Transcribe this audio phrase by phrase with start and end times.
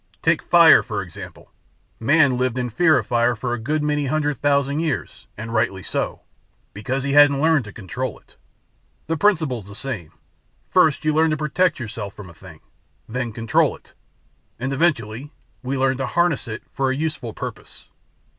[0.23, 1.51] Take 'fire' for example:
[1.99, 5.83] Man lived in fear of fire for a good many hundred thousand years and rightly
[5.83, 6.21] so,
[6.73, 8.35] because he hadn't learned to control it.
[9.05, 10.11] The principle's the same;
[10.67, 12.61] First you learn to protect yourself from a thing;
[13.07, 13.93] then control it;
[14.57, 17.87] and, eventually, we learn to 'harness' it for a useful purpose."